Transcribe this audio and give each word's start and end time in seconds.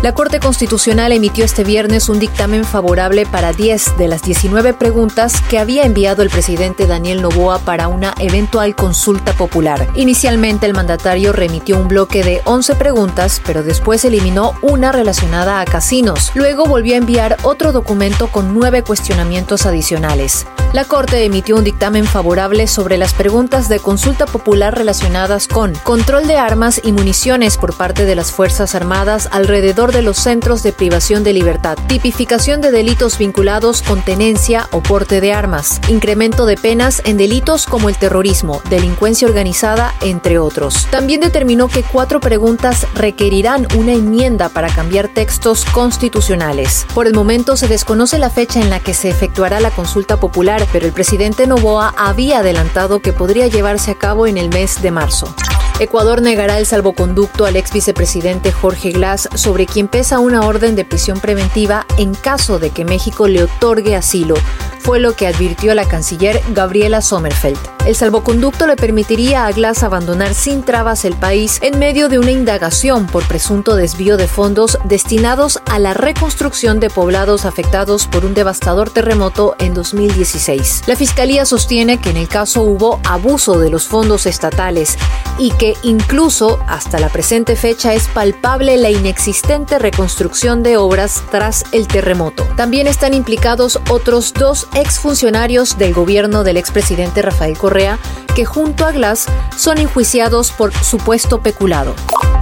La 0.00 0.14
Corte 0.14 0.38
Constitucional 0.38 1.10
emitió 1.10 1.44
este 1.44 1.64
viernes 1.64 2.08
un 2.08 2.20
dictamen 2.20 2.64
favorable 2.64 3.26
para 3.26 3.52
10 3.52 3.96
de 3.98 4.06
las 4.06 4.22
19 4.22 4.72
preguntas 4.74 5.40
que 5.50 5.58
había 5.58 5.82
enviado 5.82 6.22
el 6.22 6.30
presidente 6.30 6.86
Daniel 6.86 7.20
Novoa 7.20 7.58
para 7.58 7.88
una 7.88 8.14
eventual 8.20 8.76
consulta 8.76 9.32
popular. 9.32 9.88
Inicialmente 9.96 10.66
el 10.66 10.72
mandatario 10.72 11.32
remitió 11.32 11.76
un 11.78 11.88
bloque 11.88 12.22
de 12.22 12.42
11 12.44 12.76
preguntas, 12.76 13.42
pero 13.44 13.64
después 13.64 14.04
eliminó 14.04 14.54
una 14.62 14.92
relacionada 14.92 15.60
a 15.60 15.64
casinos. 15.64 16.30
Luego 16.36 16.64
volvió 16.64 16.94
a 16.94 16.98
enviar 16.98 17.36
otro 17.42 17.72
documento 17.72 18.28
con 18.28 18.54
nueve 18.54 18.84
cuestionamientos 18.84 19.66
adicionales. 19.66 20.46
La 20.74 20.84
Corte 20.84 21.24
emitió 21.24 21.56
un 21.56 21.64
dictamen 21.64 22.04
favorable 22.04 22.66
sobre 22.66 22.98
las 22.98 23.14
preguntas 23.14 23.70
de 23.70 23.80
consulta 23.80 24.26
popular 24.26 24.76
relacionadas 24.76 25.48
con 25.48 25.74
control 25.76 26.26
de 26.26 26.36
armas 26.36 26.78
y 26.84 26.92
municiones 26.92 27.56
por 27.56 27.74
parte 27.74 28.04
de 28.04 28.14
las 28.14 28.32
Fuerzas 28.32 28.74
Armadas 28.74 29.30
alrededor 29.32 29.87
de 29.92 30.02
los 30.02 30.18
centros 30.18 30.62
de 30.62 30.72
privación 30.72 31.24
de 31.24 31.32
libertad, 31.32 31.76
tipificación 31.86 32.60
de 32.60 32.70
delitos 32.70 33.18
vinculados 33.18 33.82
con 33.82 34.02
tenencia 34.02 34.68
o 34.72 34.82
porte 34.82 35.20
de 35.20 35.32
armas, 35.32 35.80
incremento 35.88 36.46
de 36.46 36.56
penas 36.56 37.02
en 37.04 37.16
delitos 37.16 37.66
como 37.66 37.88
el 37.88 37.96
terrorismo, 37.96 38.62
delincuencia 38.70 39.28
organizada, 39.28 39.94
entre 40.00 40.38
otros. 40.38 40.86
También 40.90 41.20
determinó 41.20 41.68
que 41.68 41.82
cuatro 41.82 42.20
preguntas 42.20 42.86
requerirán 42.94 43.66
una 43.76 43.92
enmienda 43.92 44.48
para 44.48 44.68
cambiar 44.68 45.08
textos 45.08 45.64
constitucionales. 45.66 46.86
Por 46.94 47.06
el 47.06 47.14
momento 47.14 47.56
se 47.56 47.68
desconoce 47.68 48.18
la 48.18 48.30
fecha 48.30 48.60
en 48.60 48.70
la 48.70 48.80
que 48.80 48.94
se 48.94 49.08
efectuará 49.08 49.60
la 49.60 49.70
consulta 49.70 50.18
popular 50.18 50.48
pero 50.72 50.86
el 50.86 50.92
presidente 50.92 51.46
Novoa 51.46 51.94
había 51.96 52.38
adelantado 52.38 53.00
que 53.00 53.12
podría 53.12 53.46
llevarse 53.48 53.90
a 53.90 53.94
cabo 53.94 54.26
en 54.26 54.38
el 54.38 54.48
mes 54.48 54.80
de 54.82 54.90
marzo. 54.90 55.34
Ecuador 55.80 56.22
negará 56.22 56.58
el 56.58 56.66
salvoconducto 56.66 57.44
al 57.44 57.54
ex 57.54 57.72
vicepresidente 57.72 58.50
Jorge 58.50 58.90
Glass, 58.90 59.28
sobre 59.34 59.66
quien 59.66 59.86
pesa 59.86 60.18
una 60.18 60.44
orden 60.44 60.74
de 60.74 60.84
prisión 60.84 61.20
preventiva 61.20 61.86
en 61.98 62.14
caso 62.14 62.58
de 62.58 62.70
que 62.70 62.84
México 62.84 63.28
le 63.28 63.44
otorgue 63.44 63.94
asilo, 63.94 64.34
fue 64.80 64.98
lo 64.98 65.14
que 65.14 65.28
advirtió 65.28 65.74
la 65.74 65.86
canciller 65.86 66.42
Gabriela 66.52 67.00
Sommerfeld. 67.00 67.77
El 67.88 67.96
salvoconducto 67.96 68.66
le 68.66 68.76
permitiría 68.76 69.46
a 69.46 69.52
Glass 69.52 69.82
abandonar 69.82 70.34
sin 70.34 70.62
trabas 70.62 71.06
el 71.06 71.14
país 71.14 71.58
en 71.62 71.78
medio 71.78 72.10
de 72.10 72.18
una 72.18 72.32
indagación 72.32 73.06
por 73.06 73.26
presunto 73.26 73.76
desvío 73.76 74.18
de 74.18 74.28
fondos 74.28 74.78
destinados 74.84 75.58
a 75.64 75.78
la 75.78 75.94
reconstrucción 75.94 76.80
de 76.80 76.90
poblados 76.90 77.46
afectados 77.46 78.06
por 78.06 78.26
un 78.26 78.34
devastador 78.34 78.90
terremoto 78.90 79.56
en 79.58 79.72
2016. 79.72 80.82
La 80.84 80.96
Fiscalía 80.96 81.46
sostiene 81.46 81.98
que 81.98 82.10
en 82.10 82.18
el 82.18 82.28
caso 82.28 82.60
hubo 82.60 83.00
abuso 83.04 83.58
de 83.58 83.70
los 83.70 83.86
fondos 83.86 84.26
estatales 84.26 84.98
y 85.38 85.52
que 85.52 85.74
incluso 85.82 86.58
hasta 86.66 87.00
la 87.00 87.08
presente 87.08 87.56
fecha 87.56 87.94
es 87.94 88.06
palpable 88.08 88.76
la 88.76 88.90
inexistente 88.90 89.78
reconstrucción 89.78 90.62
de 90.62 90.76
obras 90.76 91.22
tras 91.30 91.64
el 91.72 91.88
terremoto. 91.88 92.46
También 92.54 92.86
están 92.86 93.14
implicados 93.14 93.80
otros 93.88 94.34
dos 94.34 94.68
exfuncionarios 94.74 95.78
del 95.78 95.94
gobierno 95.94 96.44
del 96.44 96.58
expresidente 96.58 97.22
Rafael 97.22 97.56
Correa 97.56 97.77
que 98.34 98.44
junto 98.44 98.84
a 98.84 98.92
Glass 98.92 99.26
son 99.56 99.78
enjuiciados 99.78 100.50
por 100.50 100.72
supuesto 100.72 101.40
peculado. 101.40 101.94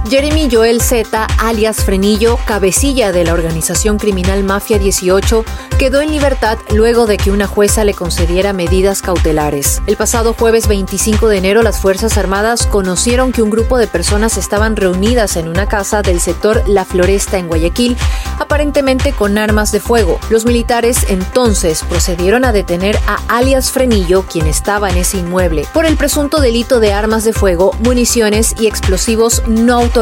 Jeremy 0.05 0.47
Joel 0.49 0.81
Z, 0.81 1.27
alias 1.37 1.83
Frenillo, 1.83 2.39
cabecilla 2.45 3.11
de 3.11 3.25
la 3.25 3.33
organización 3.33 3.97
criminal 3.97 4.41
Mafia 4.45 4.79
18, 4.79 5.43
quedó 5.77 5.99
en 5.99 6.11
libertad 6.11 6.57
luego 6.73 7.07
de 7.07 7.17
que 7.17 7.29
una 7.29 7.45
jueza 7.45 7.83
le 7.83 7.93
concediera 7.93 8.53
medidas 8.53 9.01
cautelares. 9.01 9.81
El 9.85 9.97
pasado 9.97 10.33
jueves 10.33 10.69
25 10.69 11.27
de 11.27 11.37
enero, 11.37 11.61
las 11.61 11.81
Fuerzas 11.81 12.17
Armadas 12.17 12.67
conocieron 12.67 13.33
que 13.33 13.41
un 13.41 13.49
grupo 13.49 13.77
de 13.77 13.87
personas 13.87 14.37
estaban 14.37 14.77
reunidas 14.77 15.35
en 15.35 15.49
una 15.49 15.67
casa 15.67 16.01
del 16.01 16.21
sector 16.21 16.63
La 16.67 16.85
Floresta 16.85 17.37
en 17.37 17.49
Guayaquil, 17.49 17.97
aparentemente 18.39 19.11
con 19.11 19.37
armas 19.37 19.73
de 19.73 19.81
fuego. 19.81 20.21
Los 20.29 20.45
militares 20.45 20.99
entonces 21.09 21.83
procedieron 21.83 22.45
a 22.45 22.53
detener 22.53 22.97
a 23.07 23.19
alias 23.27 23.71
Frenillo, 23.71 24.23
quien 24.23 24.47
estaba 24.47 24.89
en 24.89 24.97
ese 24.97 25.17
inmueble, 25.17 25.67
por 25.73 25.85
el 25.85 25.97
presunto 25.97 26.39
delito 26.39 26.79
de 26.79 26.93
armas 26.93 27.25
de 27.25 27.33
fuego, 27.33 27.75
municiones 27.83 28.55
y 28.57 28.67
explosivos 28.67 29.43
no 29.47 29.73
autorizados 29.73 29.96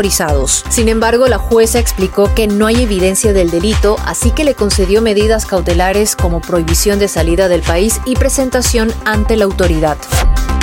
sin 0.69 0.89
embargo, 0.89 1.27
la 1.27 1.37
jueza 1.37 1.79
explicó 1.79 2.33
que 2.35 2.47
no 2.47 2.67
hay 2.67 2.83
evidencia 2.83 3.31
del 3.31 3.49
delito, 3.49 3.95
así 4.03 4.31
que 4.31 4.43
le 4.43 4.53
concedió 4.53 5.01
medidas 5.01 5.45
cautelares 5.45 6.17
como 6.17 6.41
prohibición 6.41 6.99
de 6.99 7.07
salida 7.07 7.47
del 7.47 7.61
país 7.61 8.01
y 8.05 8.15
presentación 8.15 8.93
ante 9.05 9.37
la 9.37 9.45
autoridad 9.45 9.97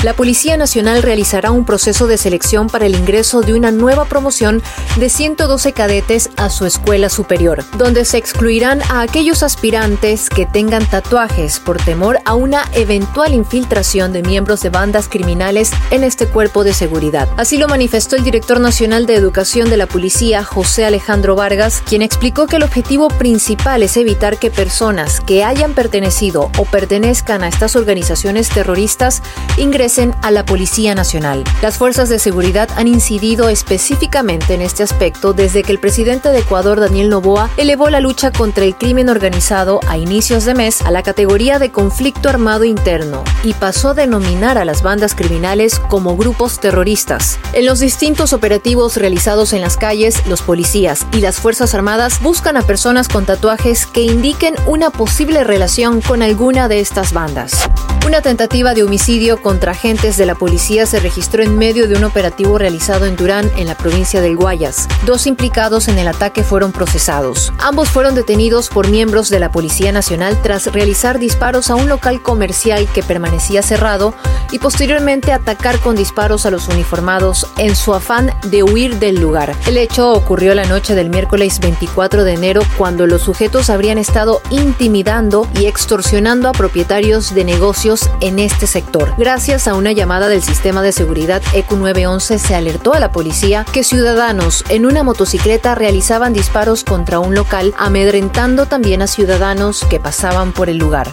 la 0.02 0.14
Policía 0.14 0.56
Nacional 0.56 1.02
realizará 1.02 1.52
un 1.52 1.64
proceso 1.64 2.08
de 2.08 2.18
selección 2.18 2.68
para 2.68 2.86
el 2.86 2.96
ingreso 2.96 3.40
de 3.40 3.54
una 3.54 3.70
nueva 3.70 4.04
promoción 4.04 4.60
de 4.96 5.08
112 5.08 5.72
cadetes 5.72 6.30
a 6.36 6.50
su 6.50 6.66
escuela 6.66 7.08
superior, 7.08 7.64
donde 7.78 8.04
se 8.04 8.18
excluirán 8.18 8.82
a 8.90 9.02
aquellos 9.02 9.44
aspirantes 9.44 10.28
que 10.28 10.44
tengan 10.44 10.84
tatuajes 10.86 11.60
por 11.60 11.76
temor 11.76 12.18
a 12.24 12.34
una 12.34 12.64
eventual 12.72 13.32
infiltración 13.32 14.12
de 14.12 14.22
miembros 14.22 14.60
de 14.62 14.70
bandas 14.70 15.08
criminales 15.08 15.70
en 15.90 16.02
este 16.02 16.26
cuerpo 16.26 16.64
de 16.64 16.74
seguridad. 16.74 17.28
Así 17.36 17.56
lo 17.56 17.68
manifestó 17.68 18.16
el 18.16 18.24
director 18.24 18.58
nacional 18.58 19.06
de 19.06 19.11
educación 19.14 19.70
de 19.70 19.76
la 19.76 19.86
policía, 19.86 20.44
José 20.44 20.84
Alejandro 20.84 21.36
Vargas, 21.36 21.82
quien 21.86 22.02
explicó 22.02 22.46
que 22.46 22.56
el 22.56 22.62
objetivo 22.62 23.08
principal 23.08 23.82
es 23.82 23.96
evitar 23.96 24.38
que 24.38 24.50
personas 24.50 25.20
que 25.20 25.44
hayan 25.44 25.74
pertenecido 25.74 26.50
o 26.58 26.64
pertenezcan 26.64 27.42
a 27.42 27.48
estas 27.48 27.76
organizaciones 27.76 28.48
terroristas 28.48 29.22
ingresen 29.56 30.14
a 30.22 30.30
la 30.30 30.44
Policía 30.44 30.94
Nacional. 30.94 31.44
Las 31.62 31.78
fuerzas 31.78 32.08
de 32.08 32.18
seguridad 32.18 32.68
han 32.76 32.88
incidido 32.88 33.48
específicamente 33.48 34.54
en 34.54 34.62
este 34.62 34.82
aspecto 34.82 35.32
desde 35.32 35.62
que 35.62 35.72
el 35.72 35.78
presidente 35.78 36.30
de 36.30 36.40
Ecuador, 36.40 36.80
Daniel 36.80 37.08
Noboa, 37.08 37.50
elevó 37.56 37.90
la 37.90 38.00
lucha 38.00 38.30
contra 38.30 38.64
el 38.64 38.76
crimen 38.76 39.08
organizado 39.08 39.80
a 39.88 39.98
inicios 39.98 40.44
de 40.44 40.54
mes 40.54 40.82
a 40.82 40.90
la 40.90 41.02
categoría 41.02 41.58
de 41.58 41.70
conflicto 41.70 42.28
armado 42.28 42.64
interno 42.64 43.24
y 43.44 43.54
pasó 43.54 43.90
a 43.90 43.94
denominar 43.94 44.58
a 44.58 44.64
las 44.64 44.82
bandas 44.82 45.14
criminales 45.14 45.78
como 45.88 46.16
grupos 46.16 46.58
terroristas. 46.58 47.38
En 47.52 47.66
los 47.66 47.80
distintos 47.80 48.32
operativos 48.32 48.96
realizados 49.02 49.52
en 49.52 49.60
las 49.60 49.76
calles, 49.76 50.26
los 50.26 50.40
policías 50.40 51.06
y 51.12 51.20
las 51.20 51.40
Fuerzas 51.40 51.74
Armadas 51.74 52.22
buscan 52.22 52.56
a 52.56 52.62
personas 52.62 53.08
con 53.08 53.26
tatuajes 53.26 53.84
que 53.84 54.00
indiquen 54.00 54.54
una 54.66 54.88
posible 54.88 55.44
relación 55.44 56.00
con 56.00 56.22
alguna 56.22 56.68
de 56.68 56.80
estas 56.80 57.12
bandas. 57.12 57.68
Una 58.04 58.20
tentativa 58.20 58.74
de 58.74 58.82
homicidio 58.82 59.40
contra 59.40 59.72
agentes 59.72 60.16
de 60.16 60.26
la 60.26 60.34
policía 60.34 60.86
se 60.86 60.98
registró 60.98 61.44
en 61.44 61.56
medio 61.56 61.86
de 61.86 61.94
un 61.94 62.02
operativo 62.02 62.58
realizado 62.58 63.06
en 63.06 63.14
Durán, 63.14 63.48
en 63.56 63.68
la 63.68 63.76
provincia 63.76 64.20
del 64.20 64.36
Guayas. 64.36 64.88
Dos 65.06 65.28
implicados 65.28 65.86
en 65.86 65.98
el 65.98 66.08
ataque 66.08 66.42
fueron 66.42 66.72
procesados. 66.72 67.52
Ambos 67.60 67.90
fueron 67.90 68.16
detenidos 68.16 68.70
por 68.70 68.90
miembros 68.90 69.30
de 69.30 69.38
la 69.38 69.52
Policía 69.52 69.92
Nacional 69.92 70.36
tras 70.42 70.66
realizar 70.72 71.20
disparos 71.20 71.70
a 71.70 71.76
un 71.76 71.88
local 71.88 72.20
comercial 72.22 72.88
que 72.92 73.04
permanecía 73.04 73.62
cerrado 73.62 74.14
y 74.50 74.58
posteriormente 74.58 75.32
atacar 75.32 75.78
con 75.78 75.94
disparos 75.94 76.44
a 76.44 76.50
los 76.50 76.66
uniformados 76.66 77.46
en 77.56 77.76
su 77.76 77.94
afán 77.94 78.34
de 78.50 78.64
huir 78.64 78.98
del 78.98 79.20
lugar. 79.20 79.54
El 79.66 79.78
hecho 79.78 80.12
ocurrió 80.12 80.56
la 80.56 80.66
noche 80.66 80.96
del 80.96 81.08
miércoles 81.08 81.60
24 81.60 82.24
de 82.24 82.32
enero 82.32 82.62
cuando 82.76 83.06
los 83.06 83.22
sujetos 83.22 83.70
habrían 83.70 83.96
estado 83.96 84.42
intimidando 84.50 85.48
y 85.54 85.66
extorsionando 85.66 86.48
a 86.48 86.52
propietarios 86.52 87.32
de 87.32 87.44
negocios 87.44 87.91
en 88.20 88.38
este 88.38 88.66
sector. 88.66 89.14
Gracias 89.18 89.68
a 89.68 89.74
una 89.74 89.92
llamada 89.92 90.28
del 90.28 90.42
sistema 90.42 90.82
de 90.82 90.92
seguridad 90.92 91.42
ECU 91.54 91.76
911 91.76 92.38
se 92.38 92.54
alertó 92.54 92.94
a 92.94 93.00
la 93.00 93.12
policía 93.12 93.64
que 93.72 93.84
ciudadanos 93.84 94.64
en 94.68 94.86
una 94.86 95.02
motocicleta 95.02 95.74
realizaban 95.74 96.32
disparos 96.32 96.84
contra 96.84 97.18
un 97.18 97.34
local, 97.34 97.74
amedrentando 97.78 98.66
también 98.66 99.02
a 99.02 99.06
ciudadanos 99.06 99.84
que 99.90 100.00
pasaban 100.00 100.52
por 100.52 100.68
el 100.68 100.78
lugar. 100.78 101.10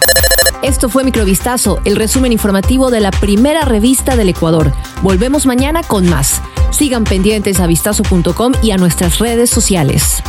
Esto 0.62 0.88
fue 0.88 1.04
Microvistazo, 1.04 1.80
el 1.84 1.96
resumen 1.96 2.32
informativo 2.32 2.90
de 2.90 3.00
la 3.00 3.10
primera 3.10 3.62
revista 3.62 4.16
del 4.16 4.28
Ecuador. 4.28 4.72
Volvemos 5.02 5.46
mañana 5.46 5.82
con 5.82 6.08
más. 6.08 6.42
Sigan 6.70 7.04
pendientes 7.04 7.60
a 7.60 7.66
vistazo.com 7.66 8.52
y 8.62 8.70
a 8.70 8.76
nuestras 8.76 9.18
redes 9.18 9.50
sociales. 9.50 10.22